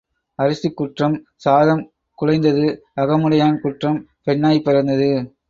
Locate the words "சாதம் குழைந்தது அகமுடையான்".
1.35-3.61